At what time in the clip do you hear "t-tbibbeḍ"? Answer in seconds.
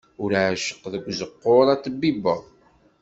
1.83-2.41